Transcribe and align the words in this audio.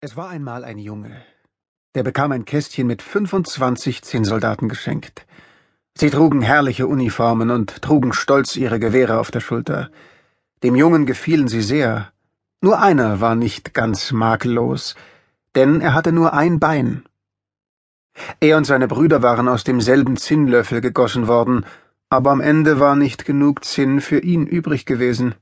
Es 0.00 0.16
war 0.16 0.28
einmal 0.28 0.62
ein 0.62 0.78
Junge, 0.78 1.10
der 1.96 2.04
bekam 2.04 2.30
ein 2.30 2.44
Kästchen 2.44 2.86
mit 2.86 3.02
25 3.02 4.02
Zinnsoldaten 4.02 4.68
geschenkt. 4.68 5.26
Sie 5.96 6.08
trugen 6.10 6.40
herrliche 6.40 6.86
Uniformen 6.86 7.50
und 7.50 7.82
trugen 7.82 8.12
stolz 8.12 8.54
ihre 8.54 8.78
Gewehre 8.78 9.18
auf 9.18 9.32
der 9.32 9.40
Schulter. 9.40 9.90
Dem 10.62 10.76
Jungen 10.76 11.04
gefielen 11.04 11.48
sie 11.48 11.62
sehr. 11.62 12.12
Nur 12.60 12.80
einer 12.80 13.20
war 13.20 13.34
nicht 13.34 13.74
ganz 13.74 14.12
makellos, 14.12 14.94
denn 15.56 15.80
er 15.80 15.94
hatte 15.94 16.12
nur 16.12 16.32
ein 16.32 16.60
Bein. 16.60 17.02
Er 18.38 18.56
und 18.56 18.66
seine 18.66 18.86
Brüder 18.86 19.20
waren 19.20 19.48
aus 19.48 19.64
demselben 19.64 20.16
Zinnlöffel 20.16 20.80
gegossen 20.80 21.26
worden, 21.26 21.66
aber 22.08 22.30
am 22.30 22.40
Ende 22.40 22.78
war 22.78 22.94
nicht 22.94 23.24
genug 23.24 23.64
Zinn 23.64 24.00
für 24.00 24.20
ihn 24.20 24.46
übrig 24.46 24.86
gewesen. 24.86 25.34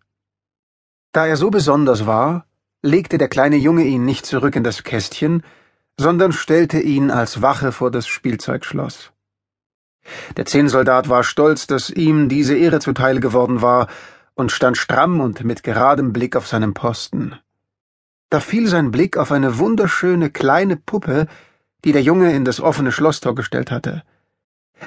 Da 1.13 1.27
er 1.27 1.37
so 1.37 1.51
besonders 1.51 2.07
war, 2.07 2.46
legte 2.87 3.19
der 3.19 3.29
kleine 3.29 3.57
Junge 3.57 3.85
ihn 3.85 4.05
nicht 4.05 4.27
zurück 4.27 4.57
in 4.57 4.65
das 4.65 4.83
Kästchen, 4.83 5.43
sondern 5.99 6.33
stellte 6.33 6.81
ihn 6.81 7.11
als 7.11 7.43
Wache 7.43 7.73
vor 7.73 7.91
das 7.91 8.07
Spielzeugschloss. 8.07 9.13
Der 10.37 10.47
Zehnsoldat 10.47 11.09
war 11.09 11.25
stolz, 11.25 11.67
dass 11.67 11.91
ihm 11.91 12.29
diese 12.29 12.57
Ehre 12.57 12.81
zuteil 12.81 13.21
geworden 13.21 13.63
war, 13.63 13.89
und 14.35 14.53
stand 14.53 14.77
stramm 14.77 15.21
und 15.21 15.45
mit 15.45 15.63
geradem 15.63 16.13
Blick 16.13 16.37
auf 16.37 16.47
seinem 16.47 16.75
Posten. 16.75 17.37
Da 18.29 18.41
fiel 18.41 18.69
sein 18.69 18.91
Blick 18.91 19.17
auf 19.17 19.33
eine 19.33 19.59
wunderschöne 19.59 20.31
kleine 20.31 20.77
Puppe, 20.77 21.27
die 21.85 21.93
der 21.93 22.03
Junge 22.03 22.35
in 22.35 22.45
das 22.45 22.61
offene 22.61 22.93
Schlosstor 22.93 23.35
gestellt 23.35 23.71
hatte. 23.71 24.03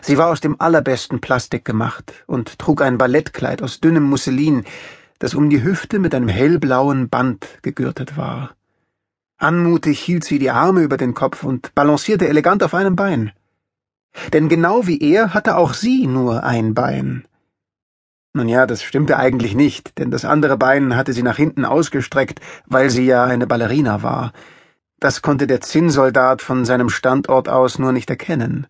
Sie 0.02 0.20
war 0.20 0.28
aus 0.28 0.40
dem 0.40 0.62
allerbesten 0.62 1.20
Plastik 1.20 1.66
gemacht 1.66 2.14
und 2.28 2.59
trug 2.59 2.84
ein 2.84 3.00
Ballettkleid 3.00 3.64
aus 3.64 3.80
dünnem 3.80 4.04
Musselin, 4.04 4.66
das 5.20 5.36
um 5.36 5.50
die 5.50 5.64
Hüfte 5.64 6.00
mit 6.00 6.16
einem 6.16 6.30
hellblauen 6.30 7.09
Band 7.09 7.46
gegürtet 7.62 8.18
war. 8.18 8.55
Anmutig 9.38 10.00
hielt 10.00 10.23
sie 10.23 10.40
die 10.40 10.50
Arme 10.50 10.82
über 10.82 10.98
den 10.98 11.14
Kopf 11.14 11.44
und 11.44 11.73
balancierte 11.76 12.28
elegant 12.28 12.64
auf 12.64 12.73
einem 12.73 12.95
Bein. 12.95 13.31
Denn 14.34 14.50
genau 14.50 14.88
wie 14.88 15.00
er 15.00 15.34
hatte 15.34 15.56
auch 15.56 15.73
sie 15.73 16.08
nur 16.08 16.44
ein 16.44 16.73
Bein. 16.73 17.25
Nun 18.34 18.47
ja, 18.47 18.66
das 18.66 18.84
stimmte 18.84 19.17
eigentlich 19.17 19.56
nicht, 19.56 19.97
denn 19.97 20.12
das 20.12 20.25
andere 20.25 20.58
Bein 20.58 20.95
hatte 20.95 21.14
sie 21.14 21.23
nach 21.23 21.38
hinten 21.38 21.66
ausgestreckt, 21.66 22.40
weil 22.66 22.90
sie 22.90 23.06
ja 23.06 23.23
eine 23.25 23.47
Ballerina 23.47 24.03
war. 24.03 24.34
Das 25.00 25.22
konnte 25.22 25.47
der 25.47 25.62
Zinnsoldat 25.62 26.42
von 26.42 26.66
seinem 26.66 26.90
Standort 26.90 27.50
aus 27.50 27.80
nur 27.80 27.92
nicht 27.92 28.09
erkennen. 28.09 28.67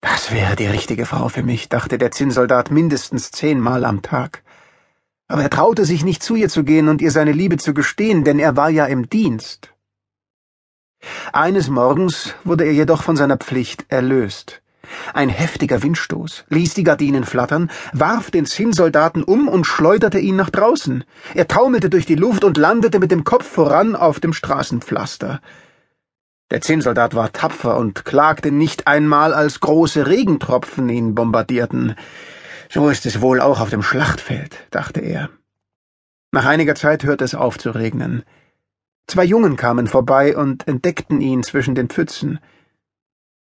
Das 0.00 0.32
wäre 0.32 0.54
die 0.54 0.66
richtige 0.66 1.06
Frau 1.06 1.28
für 1.28 1.42
mich, 1.42 1.68
dachte 1.68 1.98
der 1.98 2.12
Zinnsoldat 2.12 2.70
mindestens 2.70 3.32
zehnmal 3.32 3.84
am 3.84 4.02
Tag 4.02 4.42
aber 5.28 5.42
er 5.42 5.50
traute 5.50 5.84
sich 5.84 6.04
nicht 6.04 6.22
zu 6.22 6.34
ihr 6.34 6.48
zu 6.48 6.64
gehen 6.64 6.88
und 6.88 7.02
ihr 7.02 7.10
seine 7.10 7.32
Liebe 7.32 7.58
zu 7.58 7.74
gestehen, 7.74 8.24
denn 8.24 8.38
er 8.38 8.56
war 8.56 8.70
ja 8.70 8.86
im 8.86 9.08
Dienst. 9.08 9.74
Eines 11.32 11.68
Morgens 11.68 12.34
wurde 12.44 12.64
er 12.64 12.72
jedoch 12.72 13.02
von 13.02 13.16
seiner 13.16 13.36
Pflicht 13.36 13.84
erlöst. 13.88 14.62
Ein 15.12 15.28
heftiger 15.28 15.82
Windstoß 15.82 16.44
ließ 16.48 16.74
die 16.74 16.82
Gardinen 16.82 17.24
flattern, 17.24 17.70
warf 17.92 18.30
den 18.30 18.46
Zinnsoldaten 18.46 19.22
um 19.22 19.46
und 19.46 19.66
schleuderte 19.66 20.18
ihn 20.18 20.36
nach 20.36 20.50
draußen. 20.50 21.04
Er 21.34 21.46
taumelte 21.46 21.90
durch 21.90 22.06
die 22.06 22.14
Luft 22.14 22.42
und 22.42 22.56
landete 22.56 22.98
mit 22.98 23.10
dem 23.10 23.24
Kopf 23.24 23.46
voran 23.46 23.94
auf 23.94 24.18
dem 24.18 24.32
Straßenpflaster. 24.32 25.40
Der 26.50 26.62
Zinnsoldat 26.62 27.14
war 27.14 27.32
tapfer 27.32 27.76
und 27.76 28.06
klagte 28.06 28.50
nicht 28.50 28.86
einmal, 28.86 29.34
als 29.34 29.60
große 29.60 30.06
Regentropfen 30.06 30.88
ihn 30.88 31.14
bombardierten. 31.14 31.94
So 32.70 32.90
ist 32.90 33.06
es 33.06 33.20
wohl 33.20 33.40
auch 33.40 33.60
auf 33.60 33.70
dem 33.70 33.82
Schlachtfeld, 33.82 34.66
dachte 34.70 35.00
er. 35.00 35.30
Nach 36.32 36.44
einiger 36.44 36.74
Zeit 36.74 37.04
hörte 37.04 37.24
es 37.24 37.34
auf 37.34 37.56
zu 37.58 37.70
regnen. 37.70 38.24
Zwei 39.06 39.24
Jungen 39.24 39.56
kamen 39.56 39.86
vorbei 39.86 40.36
und 40.36 40.68
entdeckten 40.68 41.22
ihn 41.22 41.42
zwischen 41.42 41.74
den 41.74 41.88
Pfützen. 41.88 42.40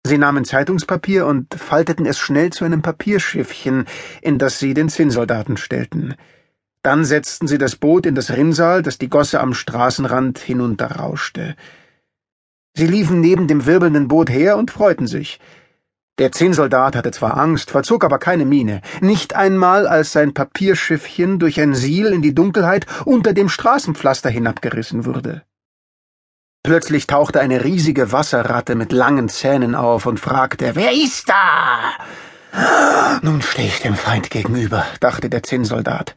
Sie 0.05 0.17
nahmen 0.17 0.45
Zeitungspapier 0.45 1.27
und 1.27 1.53
falteten 1.53 2.07
es 2.07 2.17
schnell 2.17 2.51
zu 2.51 2.65
einem 2.65 2.81
Papierschiffchen, 2.81 3.85
in 4.21 4.39
das 4.39 4.57
sie 4.59 4.73
den 4.73 4.89
Zinnsoldaten 4.89 5.57
stellten. 5.57 6.15
Dann 6.81 7.05
setzten 7.05 7.47
sie 7.47 7.59
das 7.59 7.75
Boot 7.75 8.07
in 8.07 8.15
das 8.15 8.31
Rinnsal, 8.31 8.81
das 8.81 8.97
die 8.97 9.09
Gosse 9.09 9.39
am 9.39 9.53
Straßenrand 9.53 10.39
hinunterrauschte. 10.39 11.55
Sie 12.75 12.87
liefen 12.87 13.21
neben 13.21 13.47
dem 13.47 13.67
wirbelnden 13.67 14.07
Boot 14.07 14.29
her 14.31 14.57
und 14.57 14.71
freuten 14.71 15.05
sich. 15.05 15.39
Der 16.19 16.31
Zinnsoldat 16.31 16.95
hatte 16.95 17.09
zwar 17.09 17.37
Angst, 17.37 17.71
verzog 17.71 18.03
aber 18.03 18.19
keine 18.19 18.45
Miene, 18.45 18.81
nicht 19.01 19.35
einmal 19.35 19.87
als 19.87 20.11
sein 20.11 20.35
Papierschiffchen 20.35 21.39
durch 21.39 21.59
ein 21.59 21.73
Siel 21.73 22.07
in 22.07 22.21
die 22.21 22.35
Dunkelheit 22.35 22.85
unter 23.05 23.33
dem 23.33 23.49
Straßenpflaster 23.49 24.29
hinabgerissen 24.29 25.05
wurde. 25.05 25.41
Plötzlich 26.61 27.07
tauchte 27.07 27.41
eine 27.41 27.63
riesige 27.63 28.11
Wasserratte 28.11 28.75
mit 28.75 28.91
langen 28.91 29.27
Zähnen 29.27 29.73
auf 29.73 30.05
und 30.05 30.19
fragte, 30.19 30.75
Wer 30.75 30.93
ist 30.93 31.27
da? 31.29 33.19
Nun 33.23 33.41
stehe 33.41 33.67
ich 33.67 33.81
dem 33.81 33.95
Feind 33.95 34.29
gegenüber, 34.29 34.85
dachte 34.99 35.29
der 35.29 35.41
Zinnsoldat. 35.41 36.15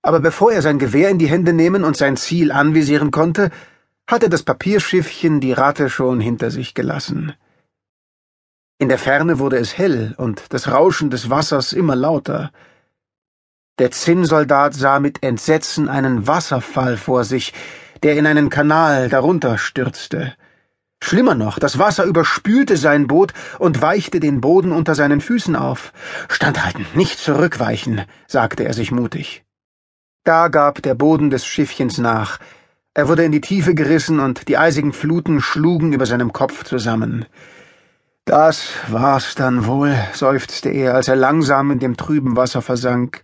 Aber 0.00 0.20
bevor 0.20 0.52
er 0.52 0.62
sein 0.62 0.78
Gewehr 0.78 1.10
in 1.10 1.18
die 1.18 1.28
Hände 1.28 1.52
nehmen 1.52 1.82
und 1.82 1.96
sein 1.96 2.16
Ziel 2.16 2.52
anvisieren 2.52 3.10
konnte, 3.10 3.50
hatte 4.06 4.28
das 4.28 4.44
Papierschiffchen 4.44 5.40
die 5.40 5.52
Ratte 5.52 5.90
schon 5.90 6.20
hinter 6.20 6.50
sich 6.52 6.74
gelassen. 6.74 7.34
In 8.78 8.88
der 8.88 8.98
Ferne 8.98 9.38
wurde 9.38 9.56
es 9.58 9.78
hell 9.78 10.14
und 10.16 10.52
das 10.52 10.68
Rauschen 10.68 11.08
des 11.08 11.30
Wassers 11.30 11.72
immer 11.72 11.94
lauter. 11.94 12.50
Der 13.78 13.92
Zinnsoldat 13.92 14.74
sah 14.74 14.98
mit 14.98 15.22
Entsetzen 15.22 15.88
einen 15.88 16.26
Wasserfall 16.26 16.96
vor 16.96 17.22
sich, 17.22 17.52
der 18.02 18.16
in 18.16 18.26
einen 18.26 18.50
Kanal 18.50 19.08
darunter 19.08 19.58
stürzte. 19.58 20.34
Schlimmer 21.00 21.36
noch, 21.36 21.58
das 21.60 21.78
Wasser 21.78 22.04
überspülte 22.04 22.76
sein 22.76 23.06
Boot 23.06 23.32
und 23.60 23.80
weichte 23.80 24.18
den 24.18 24.40
Boden 24.40 24.72
unter 24.72 24.96
seinen 24.96 25.20
Füßen 25.20 25.54
auf. 25.54 25.92
Standhalten, 26.28 26.84
nicht 26.94 27.18
zurückweichen, 27.18 28.02
sagte 28.26 28.64
er 28.64 28.74
sich 28.74 28.90
mutig. 28.90 29.44
Da 30.24 30.48
gab 30.48 30.82
der 30.82 30.94
Boden 30.94 31.30
des 31.30 31.46
Schiffchens 31.46 31.98
nach. 31.98 32.38
Er 32.94 33.06
wurde 33.06 33.24
in 33.24 33.32
die 33.32 33.40
Tiefe 33.40 33.74
gerissen 33.74 34.18
und 34.18 34.48
die 34.48 34.58
eisigen 34.58 34.92
Fluten 34.92 35.40
schlugen 35.40 35.92
über 35.92 36.06
seinem 36.06 36.32
Kopf 36.32 36.64
zusammen. 36.64 37.26
Das 38.26 38.70
war's 38.88 39.34
dann 39.34 39.66
wohl, 39.66 39.94
seufzte 40.14 40.70
er, 40.70 40.94
als 40.94 41.08
er 41.08 41.16
langsam 41.16 41.70
in 41.70 41.78
dem 41.78 41.96
trüben 41.96 42.36
Wasser 42.36 42.62
versank. 42.62 43.22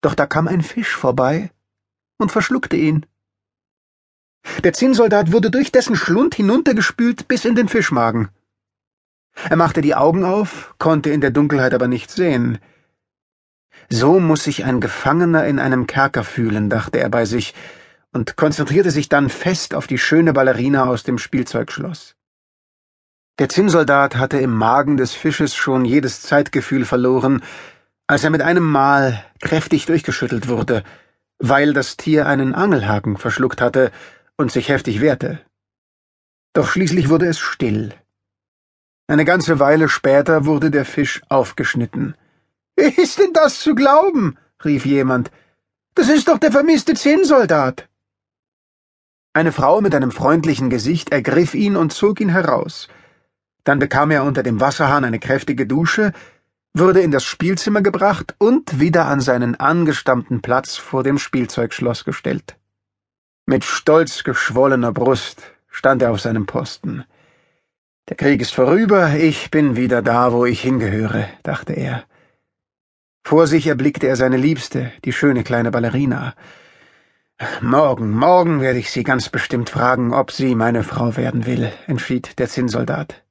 Doch 0.00 0.14
da 0.14 0.26
kam 0.26 0.48
ein 0.48 0.62
Fisch 0.62 0.96
vorbei 0.96 1.50
und 2.18 2.32
verschluckte 2.32 2.76
ihn. 2.76 3.06
Der 4.64 4.72
Zinnsoldat 4.72 5.30
wurde 5.30 5.50
durch 5.50 5.70
dessen 5.70 5.94
Schlund 5.94 6.34
hinuntergespült 6.34 7.28
bis 7.28 7.44
in 7.44 7.54
den 7.54 7.68
Fischmagen. 7.68 8.30
Er 9.48 9.56
machte 9.56 9.80
die 9.80 9.94
Augen 9.94 10.24
auf, 10.24 10.74
konnte 10.78 11.10
in 11.10 11.20
der 11.20 11.30
Dunkelheit 11.30 11.72
aber 11.72 11.86
nichts 11.86 12.16
sehen. 12.16 12.58
So 13.88 14.18
muss 14.18 14.42
sich 14.42 14.64
ein 14.64 14.80
Gefangener 14.80 15.46
in 15.46 15.60
einem 15.60 15.86
Kerker 15.86 16.24
fühlen, 16.24 16.68
dachte 16.68 16.98
er 16.98 17.08
bei 17.08 17.24
sich 17.24 17.54
und 18.12 18.36
konzentrierte 18.36 18.90
sich 18.90 19.08
dann 19.08 19.28
fest 19.28 19.74
auf 19.74 19.86
die 19.86 19.98
schöne 19.98 20.32
Ballerina 20.32 20.86
aus 20.86 21.04
dem 21.04 21.18
Spielzeugschloss. 21.18 22.17
Der 23.38 23.48
Zinnsoldat 23.48 24.16
hatte 24.16 24.38
im 24.38 24.52
Magen 24.52 24.96
des 24.96 25.12
Fisches 25.12 25.54
schon 25.54 25.84
jedes 25.84 26.22
Zeitgefühl 26.22 26.84
verloren, 26.84 27.42
als 28.08 28.24
er 28.24 28.30
mit 28.30 28.42
einem 28.42 28.64
Mal 28.64 29.24
kräftig 29.40 29.86
durchgeschüttelt 29.86 30.48
wurde, 30.48 30.82
weil 31.38 31.72
das 31.72 31.96
Tier 31.96 32.26
einen 32.26 32.54
Angelhaken 32.56 33.16
verschluckt 33.16 33.60
hatte 33.60 33.92
und 34.36 34.50
sich 34.50 34.68
heftig 34.68 35.00
wehrte. 35.00 35.40
Doch 36.52 36.68
schließlich 36.68 37.10
wurde 37.10 37.26
es 37.26 37.38
still. 37.38 37.94
Eine 39.06 39.24
ganze 39.24 39.60
Weile 39.60 39.88
später 39.88 40.44
wurde 40.44 40.72
der 40.72 40.84
Fisch 40.84 41.22
aufgeschnitten. 41.28 42.16
Ist 42.74 43.20
denn 43.20 43.32
das 43.32 43.60
zu 43.60 43.76
glauben? 43.76 44.36
rief 44.64 44.84
jemand. 44.84 45.30
Das 45.94 46.08
ist 46.08 46.26
doch 46.26 46.38
der 46.38 46.50
vermisste 46.50 46.94
Zinnsoldat. 46.94 47.88
Eine 49.32 49.52
Frau 49.52 49.80
mit 49.80 49.94
einem 49.94 50.10
freundlichen 50.10 50.70
Gesicht 50.70 51.12
ergriff 51.12 51.54
ihn 51.54 51.76
und 51.76 51.92
zog 51.92 52.20
ihn 52.20 52.30
heraus. 52.30 52.88
Dann 53.64 53.78
bekam 53.78 54.10
er 54.10 54.24
unter 54.24 54.42
dem 54.42 54.60
Wasserhahn 54.60 55.04
eine 55.04 55.18
kräftige 55.18 55.66
Dusche, 55.66 56.12
wurde 56.74 57.00
in 57.00 57.10
das 57.10 57.24
Spielzimmer 57.24 57.82
gebracht 57.82 58.34
und 58.38 58.80
wieder 58.80 59.06
an 59.06 59.20
seinen 59.20 59.54
angestammten 59.56 60.42
Platz 60.42 60.76
vor 60.76 61.02
dem 61.02 61.18
Spielzeugschloss 61.18 62.04
gestellt. 62.04 62.56
Mit 63.46 63.64
stolz 63.64 64.24
geschwollener 64.24 64.92
Brust 64.92 65.42
stand 65.68 66.02
er 66.02 66.10
auf 66.10 66.20
seinem 66.20 66.46
Posten. 66.46 67.04
Der 68.08 68.16
Krieg 68.16 68.40
ist 68.40 68.54
vorüber, 68.54 69.14
ich 69.14 69.50
bin 69.50 69.76
wieder 69.76 70.02
da, 70.02 70.32
wo 70.32 70.46
ich 70.46 70.60
hingehöre, 70.60 71.28
dachte 71.42 71.72
er. 71.72 72.04
Vor 73.24 73.46
sich 73.46 73.66
erblickte 73.66 74.06
er 74.06 74.16
seine 74.16 74.38
Liebste, 74.38 74.92
die 75.04 75.12
schöne 75.12 75.44
kleine 75.44 75.70
Ballerina. 75.70 76.34
Morgen, 77.60 78.10
morgen 78.10 78.60
werde 78.60 78.78
ich 78.78 78.90
sie 78.90 79.04
ganz 79.04 79.28
bestimmt 79.28 79.70
fragen, 79.70 80.12
ob 80.14 80.32
sie 80.32 80.54
meine 80.54 80.82
Frau 80.82 81.16
werden 81.16 81.46
will, 81.46 81.70
entschied 81.86 82.38
der 82.38 82.48
Zinnsoldat 82.48 83.22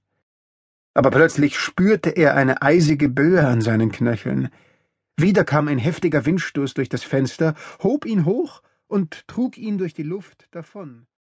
aber 0.98 1.12
plötzlich 1.12 1.60
spürte 1.60 2.10
er 2.10 2.36
eine 2.36 2.62
eisige 2.64 3.08
Böe 3.08 3.46
an 3.46 3.62
seinen 3.62 3.92
Knöcheln. 3.92 4.50
Wieder 5.16 5.44
kam 5.44 5.68
ein 5.68 5.78
heftiger 5.78 6.26
Windstoß 6.26 6.74
durch 6.74 6.90
das 6.90 7.04
Fenster, 7.04 7.54
hob 7.84 8.06
ihn 8.06 8.26
hoch 8.26 8.64
und 8.88 9.28
trug 9.28 9.58
ihn 9.58 9.78
durch 9.78 9.94
die 9.94 10.04
Luft 10.04 10.48
davon. 10.52 11.08